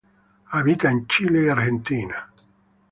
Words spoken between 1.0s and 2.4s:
Chile y Argentina.